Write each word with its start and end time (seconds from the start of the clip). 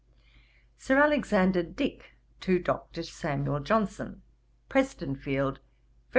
'SIR 0.79 0.99
ALEXANDER 0.99 1.61
DICK 1.61 2.15
TO 2.39 2.57
DR. 2.57 2.81
SAMUEL 3.03 3.59
JOHNSON. 3.59 4.23
'Prestonfield, 4.67 5.57
Feb. 5.57 5.57